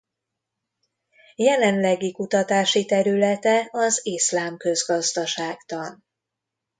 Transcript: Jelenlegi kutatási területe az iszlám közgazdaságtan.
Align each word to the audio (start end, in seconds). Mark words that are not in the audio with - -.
Jelenlegi 1.35 2.11
kutatási 2.11 2.85
területe 2.85 3.67
az 3.71 3.99
iszlám 4.03 4.57
közgazdaságtan. 4.57 6.03